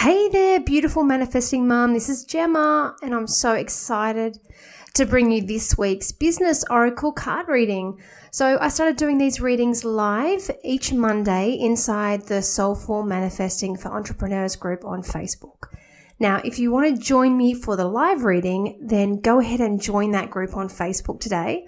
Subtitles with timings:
[0.00, 1.94] Hey there, beautiful manifesting mom.
[1.94, 4.38] This is Gemma, and I'm so excited
[4.92, 7.98] to bring you this week's Business Oracle card reading.
[8.30, 14.54] So, I started doing these readings live each Monday inside the Soulful Manifesting for Entrepreneurs
[14.54, 15.74] group on Facebook.
[16.20, 19.80] Now, if you want to join me for the live reading, then go ahead and
[19.80, 21.66] join that group on Facebook today.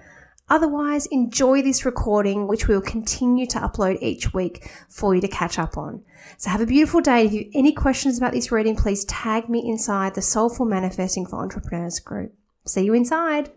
[0.51, 5.29] Otherwise, enjoy this recording, which we will continue to upload each week for you to
[5.29, 6.03] catch up on.
[6.39, 7.27] So have a beautiful day.
[7.27, 11.27] If you have any questions about this reading, please tag me inside the Soulful Manifesting
[11.27, 12.32] for Entrepreneurs group.
[12.67, 13.50] See you inside.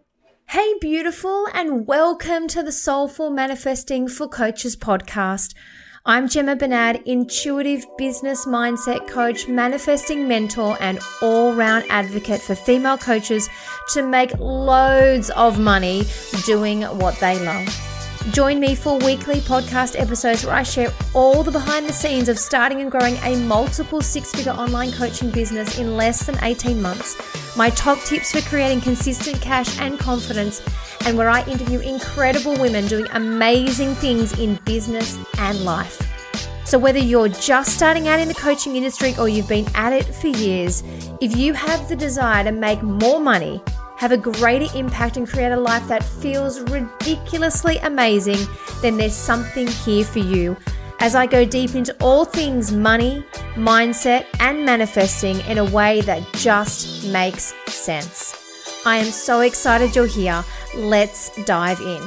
[0.50, 5.54] Hey, beautiful, and welcome to the Soulful Manifesting for Coaches podcast.
[6.04, 12.98] I'm Gemma Bernard, intuitive business mindset coach, manifesting mentor, and all round advocate for female
[12.98, 13.48] coaches
[13.94, 16.06] to make loads of money
[16.44, 17.68] doing what they love.
[18.32, 22.40] Join me for weekly podcast episodes where I share all the behind the scenes of
[22.40, 27.16] starting and growing a multiple six figure online coaching business in less than 18 months,
[27.56, 30.62] my top tips for creating consistent cash and confidence
[31.06, 36.02] and where I interview incredible women doing amazing things in business and life.
[36.66, 40.06] So, whether you're just starting out in the coaching industry or you've been at it
[40.06, 40.84] for years,
[41.20, 43.62] if you have the desire to make more money,
[43.98, 48.40] have a greater impact, and create a life that feels ridiculously amazing,
[48.82, 50.56] then there's something here for you.
[51.00, 56.24] As I go deep into all things money, mindset, and manifesting in a way that
[56.34, 58.41] just makes sense.
[58.84, 60.44] I am so excited you're here.
[60.76, 62.02] Let's dive in.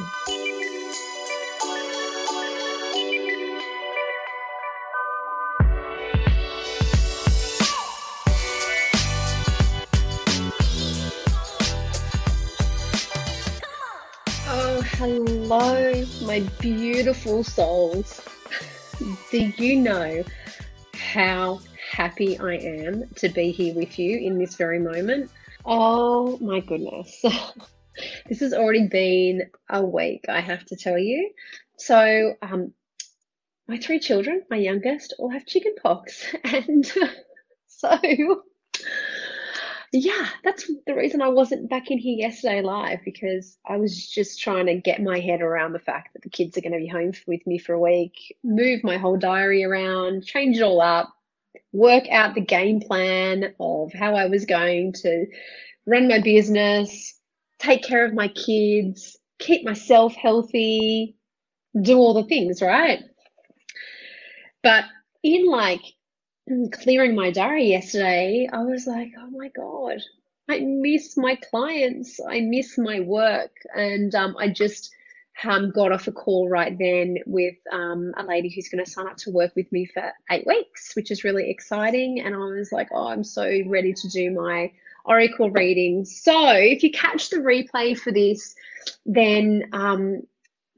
[14.48, 18.20] Oh, hello, my beautiful souls.
[19.31, 20.25] Do you know
[20.92, 21.61] how
[21.92, 25.31] happy I am to be here with you in this very moment?
[25.64, 27.22] Oh my goodness.
[28.28, 31.30] this has already been a week, I have to tell you.
[31.78, 32.72] So, um,
[33.66, 36.24] my three children, my youngest, all have chicken pox.
[36.44, 36.84] And
[37.66, 37.98] so,
[39.92, 44.41] yeah, that's the reason I wasn't back in here yesterday live because I was just
[44.41, 46.88] trying to get my head around the fact that the kids are going to be
[46.88, 51.14] home with me for a week, move my whole diary around, change it all up,
[51.74, 55.26] work out the game plan of how I was going to
[55.86, 57.18] run my business,
[57.58, 61.16] take care of my kids, keep myself healthy,
[61.78, 63.02] do all the things, right?
[64.62, 64.84] But
[65.24, 65.82] in like
[66.72, 70.00] clearing my diary yesterday, I was like, oh my God,
[70.48, 72.20] I miss my clients.
[72.24, 73.50] I miss my work.
[73.74, 74.91] And um, I just
[75.43, 79.06] um, got off a call right then with um, a lady who's going to sign
[79.06, 82.21] up to work with me for eight weeks, which is really exciting.
[82.21, 84.72] And I was like, oh, I'm so ready to do my
[85.05, 86.05] Oracle reading.
[86.05, 88.55] So if you catch the replay for this,
[89.05, 90.22] then um,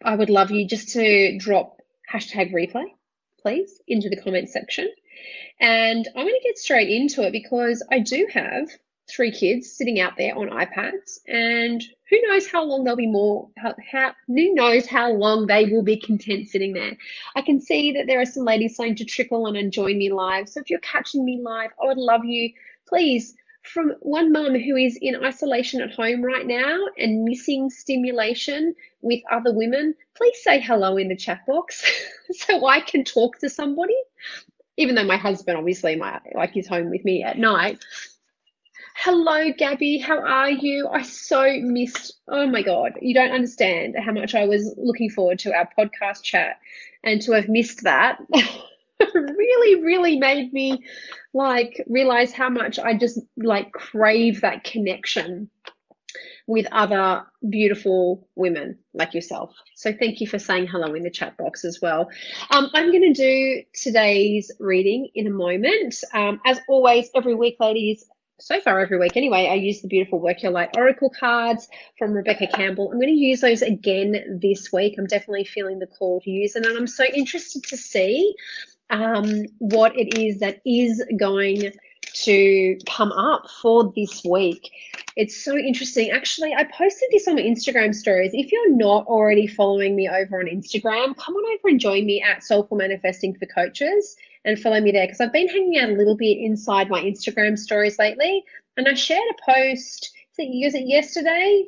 [0.03, 1.81] I would love you just to drop
[2.12, 2.87] hashtag replay,
[3.41, 4.88] please, into the comment section.
[5.61, 8.69] And I'm going to get straight into it because I do have
[9.09, 13.49] three kids sitting out there on iPads, and who knows how long they'll be more,
[13.56, 16.97] how, how, who knows how long they will be content sitting there.
[17.34, 20.49] I can see that there are some ladies starting to trickle and join me live.
[20.49, 22.53] So if you're catching me live, I would love you,
[22.89, 28.75] please, from one mum who is in isolation at home right now and missing stimulation
[29.03, 31.84] with other women, please say hello in the chat box
[32.31, 33.97] so I can talk to somebody.
[34.77, 37.78] Even though my husband obviously my like is home with me at night,
[38.98, 39.98] Hello, Gabby.
[39.98, 40.88] How are you?
[40.88, 42.14] I so missed.
[42.28, 42.92] Oh my God.
[43.02, 46.58] You don't understand how much I was looking forward to our podcast chat
[47.04, 48.18] and to have missed that.
[49.14, 50.82] really, really made me
[51.34, 55.50] like realize how much I just like crave that connection
[56.46, 59.54] with other beautiful women like yourself.
[59.74, 62.08] So thank you for saying hello in the chat box as well.
[62.50, 65.96] Um, I'm going to do today's reading in a moment.
[66.14, 68.06] Um, as always, every week, ladies,
[68.38, 71.69] so far every week anyway, I use the beautiful Work Your Light Oracle cards
[71.99, 72.91] from Rebecca Campbell.
[72.91, 74.97] I'm going to use those again this week.
[74.99, 78.35] I'm definitely feeling the call to use them, and I'm so interested to see
[78.91, 81.73] um, what it is that is going
[82.12, 84.71] to come up for this week.
[85.17, 86.11] It's so interesting.
[86.11, 88.33] Actually, I posted this on my Instagram stories.
[88.35, 92.23] If you're not already following me over on Instagram, come on over and join me
[92.23, 95.94] at Soulful Manifesting for Coaches and follow me there because I've been hanging out a
[95.94, 98.44] little bit inside my Instagram stories lately.
[98.76, 101.64] And I shared a post, was it yesterday?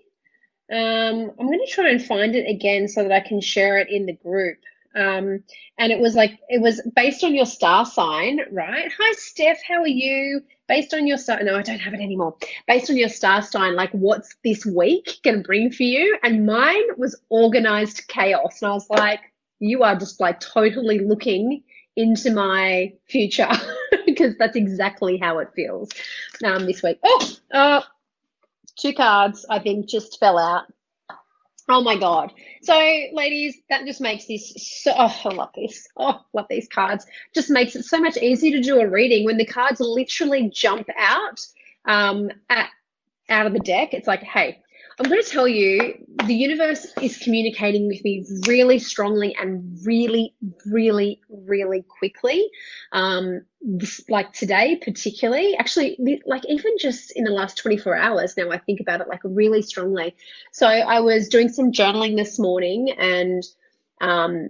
[0.70, 3.90] Um, I'm going to try and find it again so that I can share it
[3.90, 4.58] in the group.
[4.94, 5.42] Um,
[5.78, 8.90] and it was like, it was based on your star sign, right?
[8.98, 10.42] Hi, Steph, how are you?
[10.69, 12.36] Based on your star, no, I don't have it anymore.
[12.66, 16.19] Based on your star sign, like what's this week going to bring for you?
[16.22, 18.62] And mine was organized chaos.
[18.62, 19.20] And I was like,
[19.60, 21.62] you are just like totally looking
[21.98, 23.50] into my future
[24.06, 25.90] because that's exactly how it feels
[26.44, 27.00] um, this week.
[27.04, 27.80] Oh, uh,
[28.76, 30.72] two cards, I think, just fell out.
[31.68, 32.32] Oh my God.
[32.62, 32.72] So,
[33.12, 35.88] ladies, that just makes this so, oh, I love this.
[35.96, 37.04] Oh, love these cards.
[37.34, 40.86] Just makes it so much easier to do a reading when the cards literally jump
[40.96, 41.44] out
[41.84, 42.70] um, at,
[43.28, 43.92] out of the deck.
[43.92, 44.62] It's like, hey,
[45.00, 45.94] I'm going to tell you
[46.26, 50.34] the universe is communicating with me really strongly and really,
[50.66, 52.50] really, really quickly.
[52.90, 58.50] Um, this, like today, particularly, actually, like even just in the last 24 hours now,
[58.50, 60.16] I think about it like really strongly.
[60.50, 63.44] So I was doing some journaling this morning and
[64.00, 64.48] um,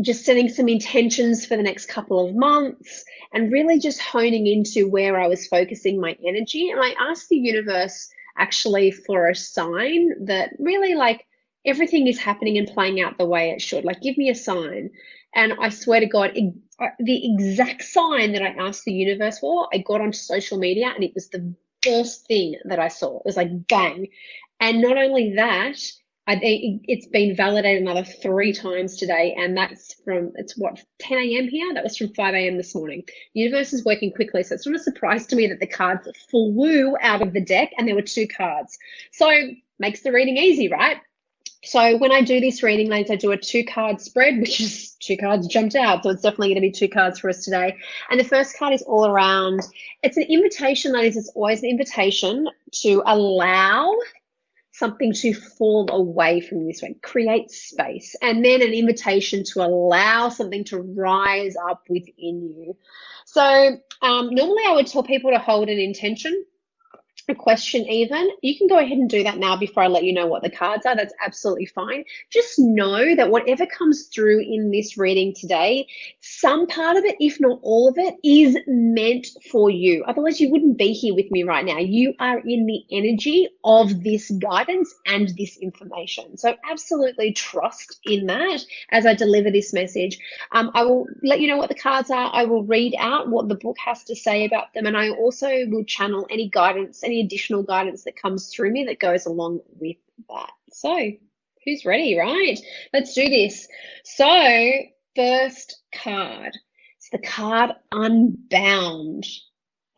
[0.00, 3.04] just setting some intentions for the next couple of months
[3.34, 6.70] and really just honing into where I was focusing my energy.
[6.70, 11.26] And I asked the universe actually for a sign that really like
[11.64, 13.84] everything is happening and playing out the way it should.
[13.84, 14.90] Like, give me a sign.
[15.34, 16.36] And I swear to God,
[16.78, 20.92] uh, the exact sign that I asked the universe for, I got onto social media
[20.94, 23.18] and it was the first thing that I saw.
[23.18, 24.08] It was like bang.
[24.60, 25.78] And not only that,
[26.28, 26.38] I,
[26.84, 31.48] it's been validated another three times today, and that's from it's what 10 a.m.
[31.48, 31.74] here.
[31.74, 32.56] That was from 5 a.m.
[32.56, 33.02] this morning.
[33.34, 36.08] The universe is working quickly, so it's not a surprise to me that the cards
[36.30, 38.78] flew out of the deck, and there were two cards.
[39.10, 39.28] So
[39.80, 40.98] makes the reading easy, right?
[41.64, 44.96] So when I do this reading, ladies, I do a two card spread, which is
[45.00, 46.04] two cards jumped out.
[46.04, 47.76] So it's definitely going to be two cards for us today.
[48.10, 49.60] And the first card is all around.
[50.02, 51.16] It's an invitation, ladies.
[51.16, 52.48] It's always an invitation
[52.82, 53.92] to allow
[54.72, 60.28] something to fall away from this way, create space, and then an invitation to allow
[60.30, 62.76] something to rise up within you.
[63.26, 63.42] So,
[64.00, 66.44] um, normally I would tell people to hold an intention
[67.28, 70.12] a question even, you can go ahead and do that now before I let you
[70.12, 70.96] know what the cards are.
[70.96, 72.04] That's absolutely fine.
[72.30, 75.86] Just know that whatever comes through in this reading today,
[76.20, 80.04] some part of it, if not all of it, is meant for you.
[80.06, 81.78] Otherwise, you wouldn't be here with me right now.
[81.78, 86.36] You are in the energy of this guidance and this information.
[86.36, 90.18] So absolutely trust in that as I deliver this message.
[90.52, 92.30] Um, I will let you know what the cards are.
[92.32, 94.86] I will read out what the book has to say about them.
[94.86, 99.00] And I also will channel any guidance, any additional guidance that comes through me that
[99.00, 99.96] goes along with
[100.28, 100.50] that.
[100.70, 101.10] So,
[101.64, 102.58] who's ready, right?
[102.92, 103.68] Let's do this.
[104.04, 104.72] So,
[105.14, 106.56] first card.
[106.98, 109.26] It's the card Unbound.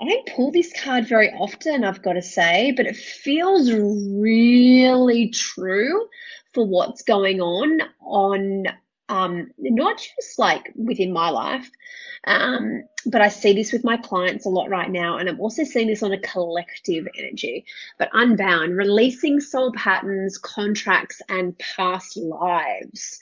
[0.01, 5.31] I don't pull this card very often, I've got to say, but it feels really
[5.31, 6.09] true
[6.53, 8.65] for what's going on on
[9.09, 11.71] um, not just like within my life,
[12.27, 15.19] um, but I see this with my clients a lot right now.
[15.19, 17.67] And I'm also seeing this on a collective energy,
[17.99, 23.21] but unbound, releasing soul patterns, contracts, and past lives.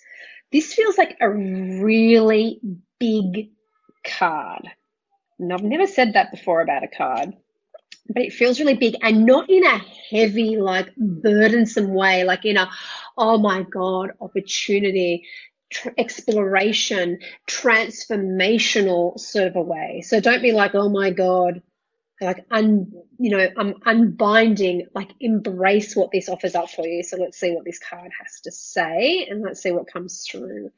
[0.52, 2.60] This feels like a really
[2.98, 3.50] big
[4.04, 4.68] card.
[5.38, 7.34] And I've never said that before about a card
[8.08, 9.78] but it feels really big and not in a
[10.10, 12.68] heavy, like burdensome way, like in a,
[13.16, 15.24] oh my God, opportunity
[15.72, 20.02] tr- exploration, transformational sort of a way.
[20.06, 21.62] So don't be like, oh my God,
[22.20, 27.02] like un, you know, I'm unbinding, like embrace what this offers up for you.
[27.02, 30.70] So let's see what this card has to say and let's see what comes through.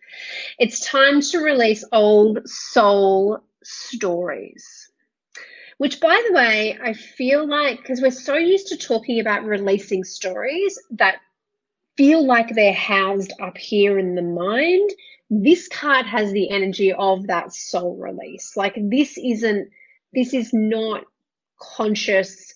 [0.59, 4.91] It's time to release old soul stories.
[5.79, 10.05] Which, by the way, I feel like because we're so used to talking about releasing
[10.05, 11.17] stories that
[11.97, 14.91] feel like they're housed up here in the mind,
[15.31, 18.57] this card has the energy of that soul release.
[18.57, 19.71] Like this isn't,
[20.13, 21.05] this is not
[21.61, 22.55] conscious,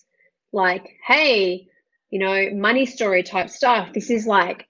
[0.51, 1.67] like, hey,
[2.09, 3.93] you know, money story type stuff.
[3.93, 4.67] This is like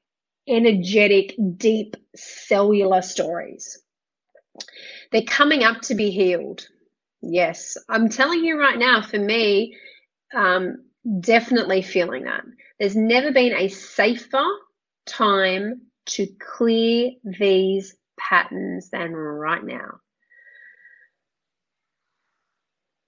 [0.47, 3.81] energetic, deep cellular stories.
[5.11, 6.67] They're coming up to be healed.
[7.21, 9.75] Yes, I'm telling you right now, for me,
[10.33, 10.85] um,
[11.19, 12.43] definitely feeling that.
[12.79, 14.45] There's never been a safer
[15.05, 19.99] time to clear these patterns than right now.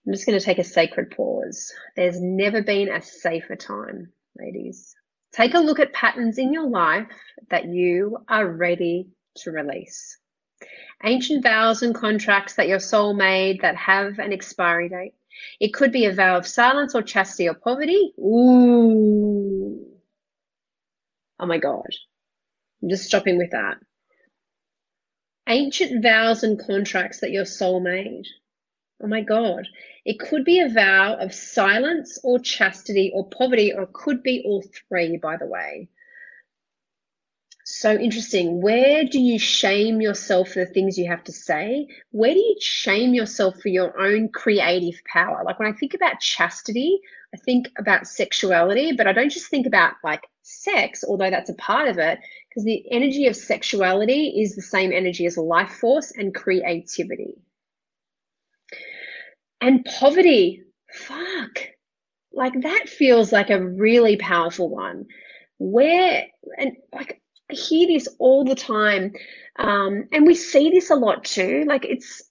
[0.05, 1.71] I'm just going to take a sacred pause.
[1.95, 4.95] There's never been a safer time, ladies.
[5.31, 7.07] Take a look at patterns in your life
[7.49, 10.17] that you are ready to release.
[11.03, 15.13] Ancient vows and contracts that your soul made that have an expiry date.
[15.59, 18.13] It could be a vow of silence or chastity or poverty.
[18.19, 19.85] Ooh.
[21.39, 21.87] Oh my God.
[22.83, 23.77] I'm just stopping with that.
[25.47, 28.25] ancient vows and contracts that your soul made.
[29.03, 29.67] Oh my God.
[30.05, 34.43] It could be a vow of silence or chastity or poverty, or it could be
[34.45, 35.89] all three, by the way.
[37.73, 38.61] So interesting.
[38.61, 41.87] Where do you shame yourself for the things you have to say?
[42.11, 45.41] Where do you shame yourself for your own creative power?
[45.45, 46.99] Like when I think about chastity,
[47.33, 51.53] I think about sexuality, but I don't just think about like sex, although that's a
[51.53, 56.11] part of it, because the energy of sexuality is the same energy as life force
[56.11, 57.35] and creativity.
[59.61, 61.59] And poverty, fuck,
[62.33, 65.05] like that feels like a really powerful one.
[65.57, 66.25] Where,
[66.57, 67.20] and like,
[67.53, 69.13] hear this all the time.
[69.57, 71.65] Um, and we see this a lot too.
[71.67, 72.23] Like, it's,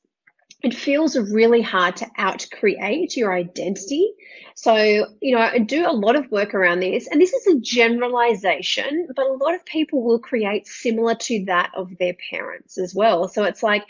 [0.62, 4.12] it feels really hard to out create your identity.
[4.54, 7.60] So, you know, I do a lot of work around this, and this is a
[7.60, 12.94] generalization, but a lot of people will create similar to that of their parents as
[12.94, 13.26] well.
[13.28, 13.84] So it's like,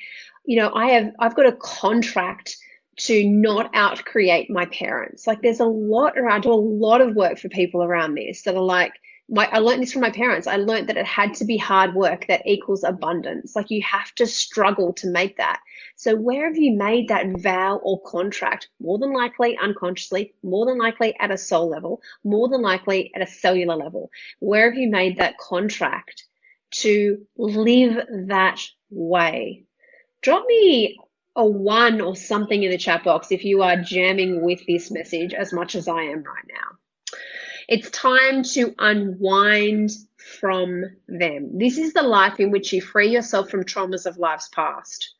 [0.45, 2.57] you know, I have, I've got a contract
[2.99, 5.27] to not out create my parents.
[5.27, 8.43] Like, there's a lot around, I do a lot of work for people around this
[8.43, 8.93] that are like,
[9.31, 10.49] my, I learned this from my parents.
[10.49, 13.55] I learned that it had to be hard work that equals abundance.
[13.55, 15.61] Like you have to struggle to make that.
[15.95, 18.69] So where have you made that vow or contract?
[18.81, 23.23] More than likely unconsciously, more than likely at a soul level, more than likely at
[23.23, 24.11] a cellular level.
[24.41, 26.25] Where have you made that contract
[26.73, 28.61] to live that
[28.91, 29.65] way?
[30.23, 30.99] Drop me
[31.37, 35.33] a one or something in the chat box if you are jamming with this message
[35.35, 36.70] as much as I am right now.
[37.71, 41.57] It's time to unwind from them.
[41.57, 45.15] This is the life in which you free yourself from traumas of life's past.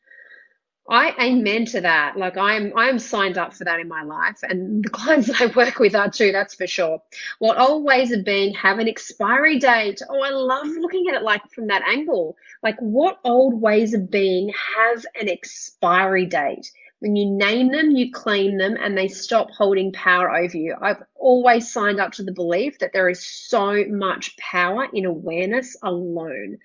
[0.89, 2.17] I amen to that.
[2.17, 4.39] Like I'm I'm signed up for that in my life.
[4.43, 7.01] And the clients that I work with are too, that's for sure.
[7.39, 10.01] What old ways of being have an expiry date.
[10.09, 12.35] Oh, I love looking at it like from that angle.
[12.63, 16.69] Like what old ways of being have an expiry date?
[17.01, 20.75] When you name them, you claim them, and they stop holding power over you.
[20.79, 25.75] I've always signed up to the belief that there is so much power in awareness
[25.81, 26.59] alone.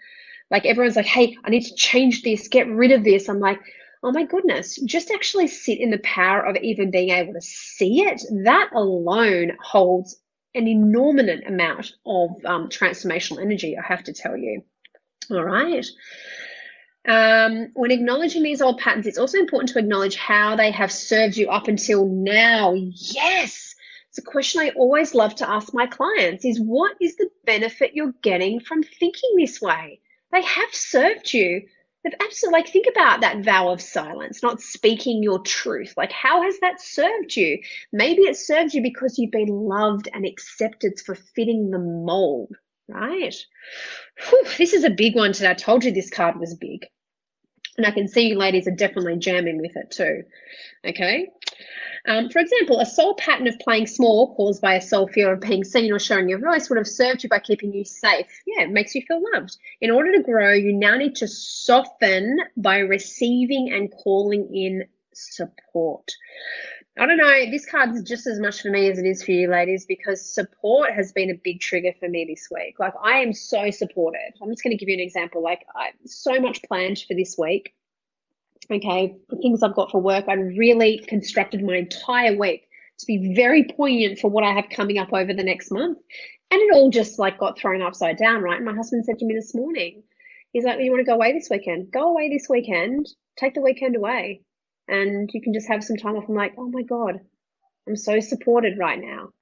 [0.50, 3.31] Like everyone's like, hey, I need to change this, get rid of this.
[3.31, 3.61] I'm like,
[4.02, 8.02] oh my goodness, just actually sit in the power of even being able to see
[8.02, 8.21] it.
[8.45, 10.21] That alone holds
[10.55, 14.62] an enormous amount of um, transformational energy, I have to tell you.
[15.31, 15.87] All right.
[17.06, 21.36] Um, when acknowledging these old patterns, it's also important to acknowledge how they have served
[21.36, 22.75] you up until now.
[22.75, 23.75] Yes.
[24.08, 27.92] It's a question I always love to ask my clients is what is the benefit
[27.94, 30.00] you're getting from thinking this way?
[30.32, 31.62] They have served you.
[32.02, 35.94] They've absolutely like think about that vow of silence, not speaking your truth.
[35.96, 37.58] Like how has that served you?
[37.92, 42.56] Maybe it served you because you've been loved and accepted for fitting the mold,
[42.88, 43.34] right?
[44.28, 45.50] Whew, this is a big one today.
[45.50, 46.86] I told you this card was big.
[47.76, 50.25] And I can see you ladies are definitely jamming with it too.
[50.87, 51.28] Okay.
[52.06, 55.40] Um, for example, a soul pattern of playing small caused by a soul fear of
[55.40, 58.26] being seen or showing your voice would have served you by keeping you safe.
[58.47, 59.56] Yeah, it makes you feel loved.
[59.80, 66.12] In order to grow, you now need to soften by receiving and calling in support.
[66.98, 67.50] I don't know.
[67.50, 70.32] This card is just as much for me as it is for you, ladies, because
[70.32, 72.76] support has been a big trigger for me this week.
[72.78, 74.32] Like, I am so supported.
[74.40, 75.42] I'm just going to give you an example.
[75.42, 77.74] Like, I so much planned for this week.
[78.70, 82.66] Okay, the things I've got for work, I really constructed my entire week
[82.98, 85.98] to be very poignant for what I have coming up over the next month.
[86.50, 88.62] And it all just like got thrown upside down, right?
[88.62, 90.02] My husband said to me this morning,
[90.52, 91.90] he's like, You want to go away this weekend?
[91.90, 93.06] Go away this weekend.
[93.36, 94.40] Take the weekend away
[94.88, 96.28] and you can just have some time off.
[96.28, 97.21] I'm like, oh my God,
[97.87, 99.33] I'm so supported right now.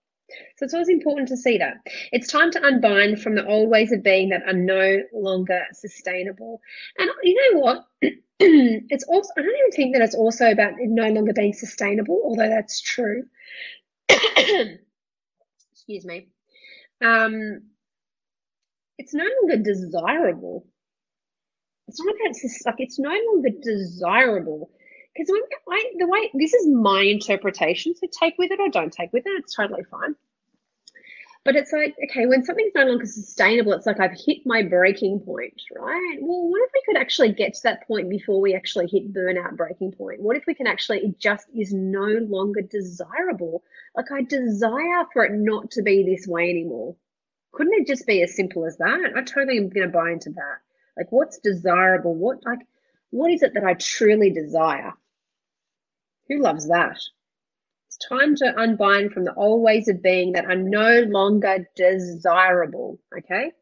[0.56, 1.76] So it's always important to see that.
[2.10, 6.60] It's time to unbind from the old ways of being that are no longer sustainable.
[6.98, 7.84] And you know what?
[8.40, 12.48] it's also, I don't even think that it's also about no longer being sustainable, although
[12.48, 13.24] that's true.
[14.08, 16.28] Excuse me.
[17.04, 17.62] Um,
[18.98, 20.66] it's no longer desirable.
[21.86, 22.34] It's not about,
[22.66, 24.70] like, it's no longer desirable
[25.14, 29.26] because the way this is my interpretation, so take with it or don't take with
[29.26, 30.16] it, it's totally fine.
[31.44, 35.20] But it's like, okay, when something's no longer sustainable, it's like I've hit my breaking
[35.20, 36.16] point, right?
[36.22, 39.54] Well, what if we could actually get to that point before we actually hit burnout
[39.54, 40.20] breaking point?
[40.20, 43.62] What if we can actually, it just is no longer desirable?
[43.94, 46.96] Like I desire for it not to be this way anymore.
[47.52, 49.12] Couldn't it just be as simple as that?
[49.14, 50.58] I totally am going to buy into that.
[50.96, 52.14] Like, what's desirable?
[52.14, 52.60] What, like,
[53.10, 54.94] what is it that I truly desire?
[56.28, 56.98] Who loves that?
[57.88, 62.98] It's time to unbind from the old ways of being that are no longer desirable.
[63.16, 63.52] Okay.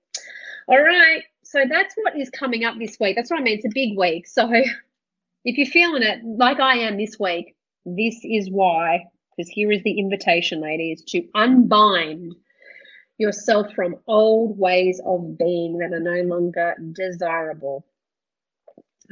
[0.68, 1.24] All right.
[1.42, 3.16] so that's what is coming up this week.
[3.16, 3.56] That's what I mean.
[3.56, 4.26] It's a big week.
[4.26, 4.50] So
[5.44, 9.04] if you're feeling it like I am this week, this is why.
[9.36, 12.34] Because here is the invitation, ladies, to unbind
[13.18, 17.84] yourself from old ways of being that are no longer desirable.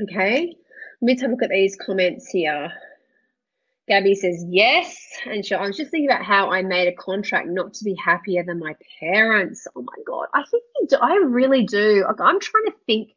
[0.02, 0.54] Okay,
[1.02, 2.72] let's have a look at these comments here.
[3.90, 7.74] Gabby says yes, and I was just thinking about how I made a contract not
[7.74, 9.66] to be happier than my parents.
[9.74, 12.04] Oh my god, I think do, I really do.
[12.08, 13.10] I'm trying to think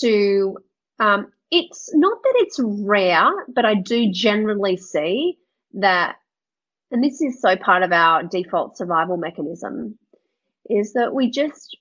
[0.00, 0.56] to.
[1.00, 5.36] Um, it's not that it's rare, but I do generally see
[5.74, 6.14] that,
[6.92, 9.98] and this is so part of our default survival mechanism,
[10.70, 11.76] is that we just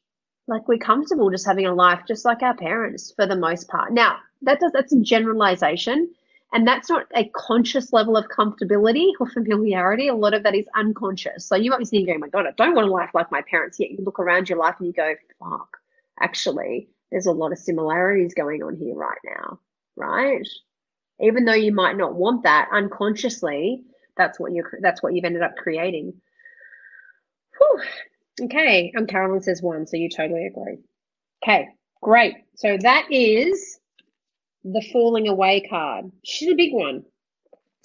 [0.47, 3.93] like we're comfortable just having a life just like our parents for the most part.
[3.93, 6.09] Now that does that's a generalization
[6.53, 10.07] and that's not a conscious level of comfortability or familiarity.
[10.07, 11.45] A lot of that is unconscious.
[11.45, 13.41] So you might be sitting going, my God, I don't want a life like my
[13.49, 13.79] parents.
[13.79, 15.77] Yet you look around your life and you go, fuck,
[16.21, 19.59] actually, there's a lot of similarities going on here right now,
[19.97, 20.47] right?
[21.19, 23.83] Even though you might not want that unconsciously,
[24.15, 26.13] that's what you're that's what you've ended up creating.
[27.57, 27.83] Whew.
[28.45, 30.77] Okay, and Carolyn says one, so you totally agree.
[31.43, 31.69] Okay,
[32.01, 32.35] great.
[32.55, 33.79] So that is
[34.73, 36.11] the falling away card.
[36.23, 37.03] She's a big one.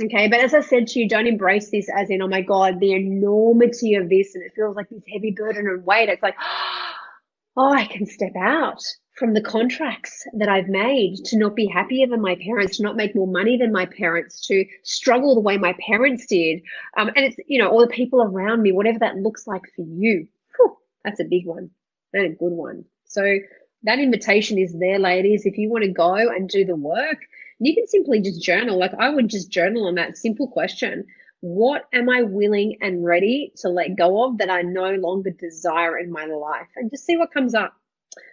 [0.02, 2.80] Okay, but as I said to you, don't embrace this as in, oh my God,
[2.80, 6.08] the enormity of this, and it feels like this heavy burden and weight.
[6.08, 6.36] It's like,
[7.56, 8.82] oh, I can step out
[9.16, 12.96] from the contracts that I've made to not be happier than my parents, to not
[12.96, 16.62] make more money than my parents, to struggle the way my parents did.
[16.96, 19.82] Um, and it's, you know, all the people around me, whatever that looks like for
[19.82, 20.26] you.
[20.56, 21.70] Whew, that's a big one
[22.14, 22.86] and a good one.
[23.04, 23.38] So
[23.84, 25.46] that invitation is there, ladies.
[25.46, 27.18] If you want to go and do the work,
[27.58, 28.78] you can simply just journal.
[28.78, 31.06] Like I would just journal on that simple question.
[31.40, 35.98] What am I willing and ready to let go of that I no longer desire
[35.98, 36.68] in my life?
[36.76, 37.74] And just see what comes up.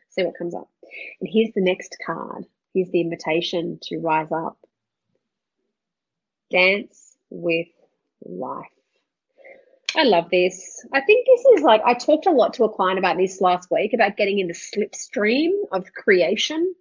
[0.09, 0.69] See what comes up.
[1.19, 2.45] And here's the next card.
[2.73, 4.57] Here's the invitation to rise up.
[6.51, 7.67] Dance with
[8.23, 8.67] life.
[9.95, 10.85] I love this.
[10.93, 13.69] I think this is like, I talked a lot to a client about this last
[13.71, 16.75] week about getting in the slipstream of creation.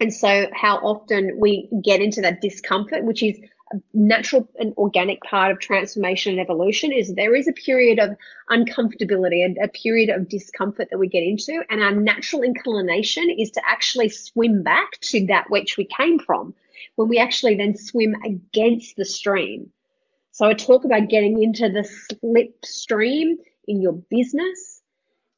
[0.00, 3.38] And so, how often we get into that discomfort, which is
[3.72, 8.16] a natural and organic part of transformation and evolution, is there is a period of
[8.50, 11.62] uncomfortability and a period of discomfort that we get into.
[11.68, 16.54] And our natural inclination is to actually swim back to that which we came from
[16.96, 19.70] when we actually then swim against the stream.
[20.40, 21.86] So I talk about getting into the
[22.24, 23.34] slipstream
[23.68, 24.80] in your business.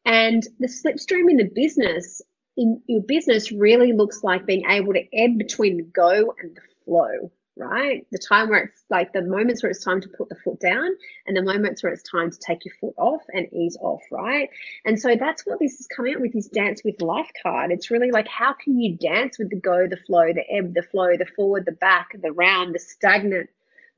[0.05, 2.23] And the slipstream in the business,
[2.57, 6.61] in your business really looks like being able to ebb between the go and the
[6.85, 8.07] flow, right?
[8.13, 10.91] The time where it's like the moments where it's time to put the foot down
[11.27, 14.51] and the moments where it's time to take your foot off and ease off, right?
[14.85, 17.73] And so that's what this is coming up with this dance with life card.
[17.73, 20.85] It's really like how can you dance with the go, the flow, the ebb, the
[20.85, 23.51] flow, the forward, the back, the round, the stagnant,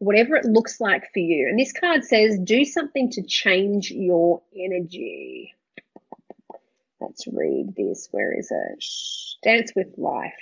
[0.04, 1.48] whatever it looks like for you.
[1.48, 5.54] And this card says, do something to change your energy.
[7.00, 8.08] Let's read this.
[8.10, 8.84] Where is it?
[9.42, 10.32] Dance with life.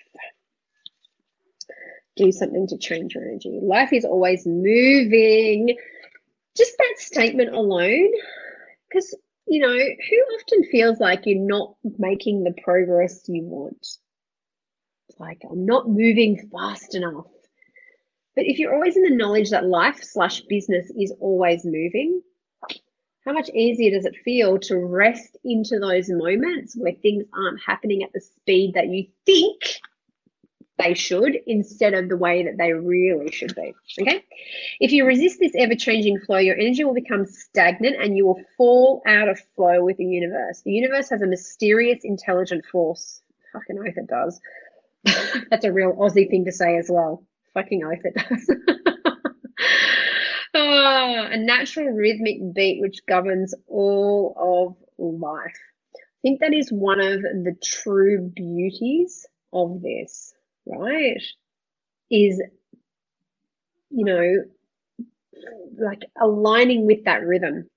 [2.17, 3.59] Do something to change your energy.
[3.63, 5.77] Life is always moving.
[6.57, 8.11] Just that statement alone,
[8.89, 9.15] because,
[9.47, 13.97] you know, who often feels like you're not making the progress you want?
[15.23, 17.27] like, I'm not moving fast enough.
[18.35, 22.23] But if you're always in the knowledge that life slash business is always moving,
[23.25, 28.03] how much easier does it feel to rest into those moments where things aren't happening
[28.03, 29.61] at the speed that you think
[30.79, 33.75] they should instead of the way that they really should be?
[34.01, 34.25] Okay.
[34.81, 38.43] If you resist this ever changing flow, your energy will become stagnant and you will
[38.57, 40.63] fall out of flow with the universe.
[40.65, 43.21] The universe has a mysterious, intelligent force.
[43.53, 44.41] Fucking oath it does.
[45.51, 48.51] That's a real Aussie thing to say as well fucking oath it does.
[50.55, 55.59] oh, a natural rhythmic beat which governs all of life.
[55.97, 60.35] I think that is one of the true beauties of this,
[60.67, 61.21] right?
[62.11, 62.41] Is,
[63.91, 64.45] you know,
[65.79, 67.69] like aligning with that rhythm.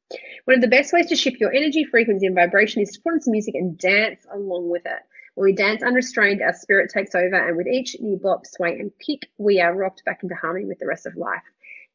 [0.46, 3.14] One of the best ways to shift your energy, frequency, and vibration is to put
[3.14, 5.02] on some music and dance along with it.
[5.38, 9.30] We dance unrestrained, our spirit takes over, and with each new bop, sway, and kick,
[9.38, 11.42] we are rocked back into harmony with the rest of life.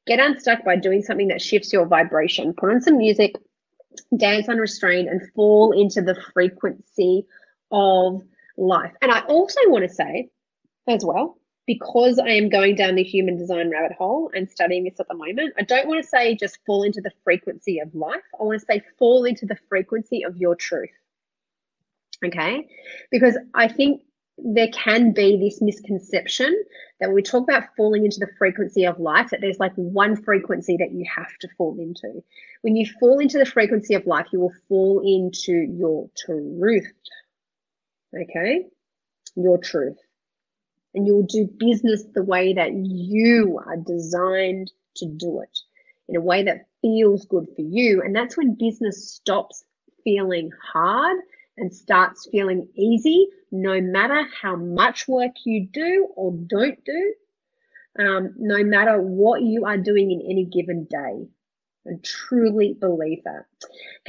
[0.06, 2.52] Get unstuck by doing something that shifts your vibration.
[2.52, 3.36] Put on some music,
[4.16, 7.24] dance unrestrained, and fall into the frequency
[7.70, 8.22] of
[8.58, 8.92] life.
[9.00, 10.28] And I also want to say
[10.86, 15.00] as well, because I am going down the human design rabbit hole and studying this
[15.00, 18.20] at the moment, I don't want to say just fall into the frequency of life.
[18.38, 20.90] I want to say fall into the frequency of your truth.
[22.24, 22.68] Okay.
[23.10, 24.02] Because I think
[24.38, 26.64] there can be this misconception
[26.98, 30.16] that when we talk about falling into the frequency of life, that there's like one
[30.16, 32.22] frequency that you have to fall into.
[32.62, 36.92] When you fall into the frequency of life, you will fall into your truth.
[38.14, 38.66] Okay?
[39.36, 39.98] Your truth.
[40.94, 45.58] And you'll do business the way that you are designed to do it
[46.08, 48.02] in a way that feels good for you.
[48.02, 49.64] And that's when business stops
[50.02, 51.18] feeling hard
[51.60, 57.14] and starts feeling easy, no matter how much work you do or don't do,
[57.98, 61.28] um, no matter what you are doing in any given day.
[61.86, 63.46] I truly believe that.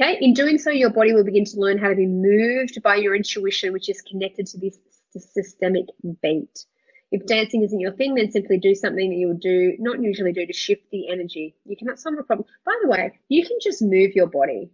[0.00, 2.96] Okay, in doing so, your body will begin to learn how to be moved by
[2.96, 4.78] your intuition, which is connected to this
[5.18, 5.86] systemic
[6.22, 6.66] beat.
[7.10, 10.32] If dancing isn't your thing, then simply do something that you would do, not usually
[10.32, 11.54] do, to shift the energy.
[11.66, 12.48] You cannot solve a problem.
[12.64, 14.70] By the way, you can just move your body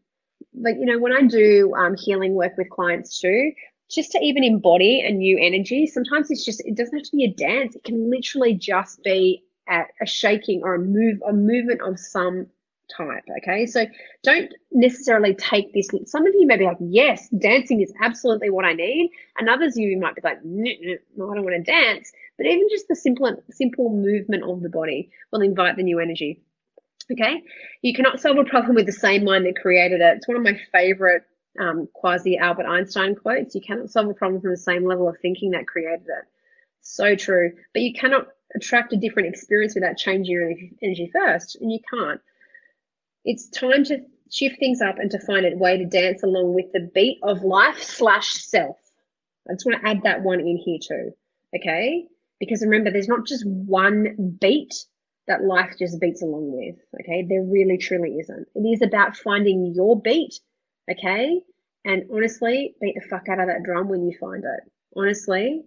[0.61, 3.53] like you know when i do um, healing work with clients too
[3.91, 7.25] just to even embody a new energy sometimes it's just it doesn't have to be
[7.25, 7.75] a dance.
[7.75, 12.47] It can literally just be a, a shaking or a move a movement of some
[12.95, 13.67] type okay?
[13.67, 13.87] So
[14.23, 18.65] don't necessarily take this some of you may be like yes dancing is absolutely what
[18.65, 19.11] i need.
[19.39, 22.13] And others you might be like no, i don't want to dance.
[22.37, 26.43] But even just the simple simple movement of the body will invite the new energy
[27.11, 27.43] Okay,
[27.81, 30.17] you cannot solve a problem with the same mind that created it.
[30.19, 31.23] It's one of my favorite
[31.59, 33.55] um, quasi Albert Einstein quotes.
[33.55, 36.25] You cannot solve a problem from the same level of thinking that created it.
[36.83, 37.53] So true.
[37.73, 42.21] But you cannot attract a different experience without changing your energy first, and you can't.
[43.25, 46.73] It's time to shift things up and to find a way to dance along with
[46.73, 48.77] the beat of life slash self.
[49.49, 51.13] I just want to add that one in here too.
[51.57, 52.07] Okay?
[52.39, 54.75] Because remember, there's not just one beat
[55.29, 56.77] that life just beats along with.
[57.01, 57.25] Okay.
[57.29, 58.49] There really truly isn't.
[58.55, 60.41] It is about finding your beat.
[60.91, 61.41] Okay.
[61.85, 64.71] And honestly, beat the fuck out of that drum when you find it.
[64.97, 65.63] Honestly,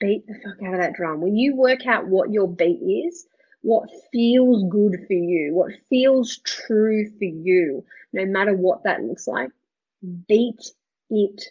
[0.00, 1.20] beat the fuck out of that drum.
[1.20, 3.26] When you work out what your beat is,
[3.62, 9.26] what feels good for you, what feels true for you, no matter what that looks
[9.26, 9.50] like,
[10.28, 10.60] beat
[11.08, 11.42] it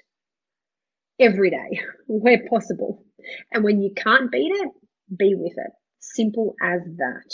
[1.19, 3.04] every day where possible.
[3.52, 4.69] And when you can't beat it,
[5.17, 5.71] be with it.
[5.99, 7.34] Simple as that.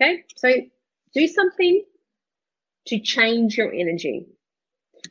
[0.00, 0.52] Okay, so
[1.14, 1.82] do something
[2.86, 4.26] to change your energy.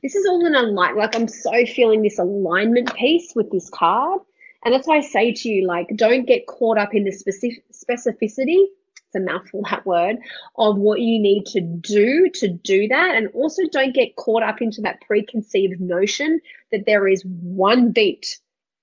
[0.04, 0.98] This is all an alignment.
[0.98, 4.22] Like I'm so feeling this alignment piece with this card.
[4.64, 7.64] And that's why I say to you, like, don't get caught up in the specific
[7.72, 8.66] specificity.
[8.98, 10.18] It's a mouthful, that word,
[10.58, 13.16] of what you need to do to do that.
[13.16, 18.40] And also don't get caught up into that preconceived notion that there is one beat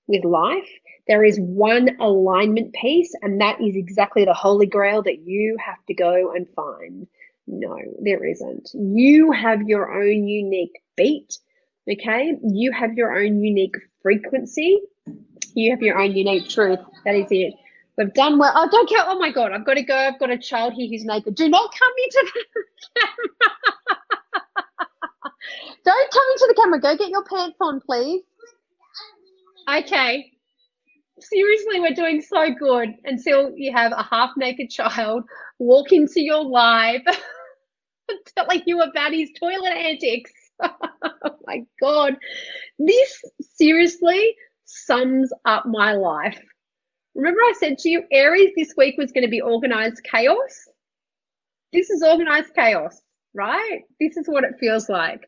[0.07, 0.69] with life
[1.07, 5.83] there is one alignment piece, and that is exactly the holy grail that you have
[5.87, 7.07] to go and find.
[7.45, 8.69] No, there isn't.
[8.73, 11.37] You have your own unique beat.
[11.91, 12.37] Okay.
[12.41, 14.79] You have your own unique frequency.
[15.53, 16.79] You have your own unique truth.
[17.03, 17.53] That is it.
[17.97, 18.53] We've done well.
[18.55, 19.03] Oh, don't care.
[19.05, 19.51] Oh my God.
[19.51, 19.95] I've got to go.
[19.95, 21.35] I've got a child here who's naked.
[21.35, 22.63] Do not come into the
[23.01, 23.17] camera.
[25.83, 26.79] don't come into the camera.
[26.79, 28.23] Go get your pants on, please.
[29.67, 30.32] Okay
[31.19, 35.23] seriously, we're doing so good until you have a half naked child
[35.59, 37.01] walk into your live
[38.37, 40.31] telling you about his toilet antics.
[40.61, 42.15] oh my God.
[42.79, 46.39] This seriously sums up my life.
[47.15, 50.67] Remember, I said to you, Aries this week was going to be organized chaos?
[51.71, 53.01] This is organized chaos,
[53.33, 53.81] right?
[53.99, 55.27] This is what it feels like.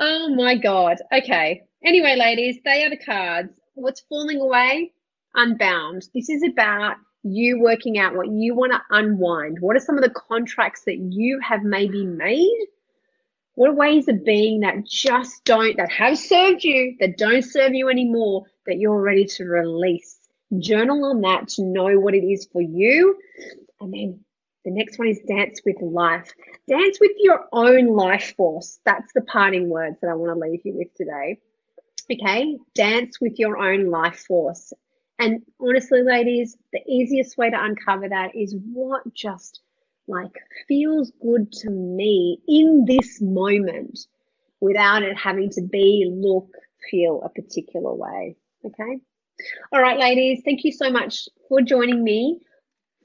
[0.00, 0.96] Oh my God.
[1.12, 1.62] Okay.
[1.84, 3.60] Anyway, ladies, they are the cards.
[3.74, 4.92] What's falling away?
[5.34, 6.08] Unbound.
[6.14, 9.58] This is about you working out what you want to unwind.
[9.60, 12.66] What are some of the contracts that you have maybe made?
[13.56, 17.74] What are ways of being that just don't, that have served you, that don't serve
[17.74, 20.18] you anymore, that you're ready to release?
[20.58, 23.16] Journal on that to know what it is for you.
[23.80, 24.20] And then
[24.64, 26.32] the next one is dance with life.
[26.68, 28.78] Dance with your own life force.
[28.84, 31.40] That's the parting words that I want to leave you with today.
[32.10, 34.72] Okay, dance with your own life force.
[35.18, 39.60] And honestly, ladies, the easiest way to uncover that is what just
[40.06, 40.36] like
[40.68, 44.06] feels good to me in this moment
[44.60, 46.48] without it having to be, look,
[46.90, 48.36] feel a particular way.
[48.64, 48.98] Okay.
[49.72, 52.40] All right, ladies, thank you so much for joining me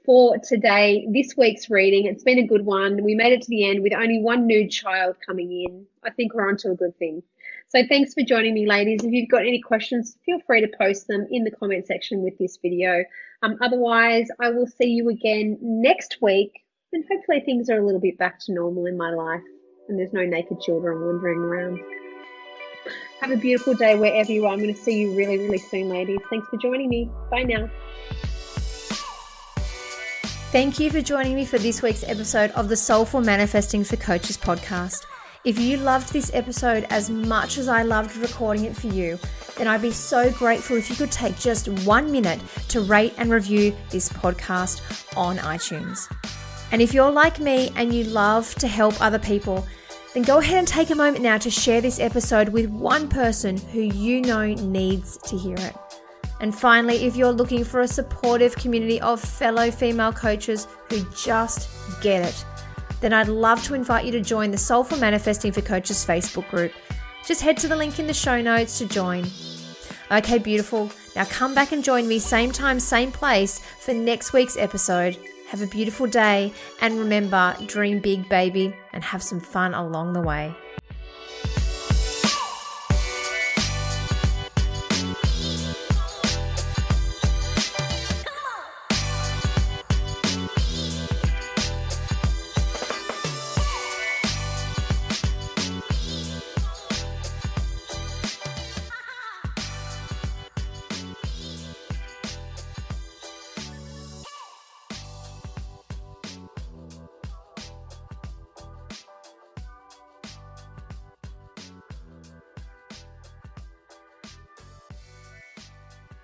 [0.04, 2.06] for today, this week's reading.
[2.06, 3.02] It's been a good one.
[3.04, 5.86] We made it to the end with only one new child coming in.
[6.04, 7.22] I think we're onto a good thing.
[7.68, 9.04] So thanks for joining me, ladies.
[9.04, 12.36] If you've got any questions, feel free to post them in the comment section with
[12.38, 13.04] this video.
[13.42, 18.00] Um, otherwise, I will see you again next week, and hopefully things are a little
[18.00, 19.44] bit back to normal in my life,
[19.88, 21.80] and there's no naked children wandering around.
[23.20, 24.52] Have a beautiful day wherever you are.
[24.52, 26.18] I'm going to see you really, really soon, ladies.
[26.28, 27.10] Thanks for joining me.
[27.30, 27.70] Bye now.
[30.50, 34.36] Thank you for joining me for this week's episode of the Soulful Manifesting for Coaches
[34.36, 35.06] podcast.
[35.44, 39.16] If you loved this episode as much as I loved recording it for you,
[39.56, 43.30] then I'd be so grateful if you could take just one minute to rate and
[43.30, 46.12] review this podcast on iTunes.
[46.72, 49.64] And if you're like me and you love to help other people,
[50.14, 53.56] then go ahead and take a moment now to share this episode with one person
[53.56, 55.76] who you know needs to hear it.
[56.40, 61.68] And finally, if you're looking for a supportive community of fellow female coaches who just
[62.00, 62.44] get it,
[63.00, 66.72] then I'd love to invite you to join the Soulful Manifesting for Coaches Facebook group.
[67.26, 69.26] Just head to the link in the show notes to join.
[70.10, 70.90] Okay, beautiful.
[71.14, 75.16] Now come back and join me, same time, same place, for next week's episode.
[75.48, 80.20] Have a beautiful day, and remember, dream big, baby, and have some fun along the
[80.20, 80.54] way.